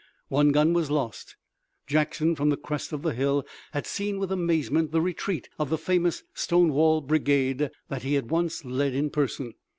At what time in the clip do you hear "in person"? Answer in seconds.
8.95-9.53